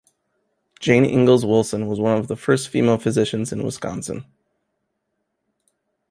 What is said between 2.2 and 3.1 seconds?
the first female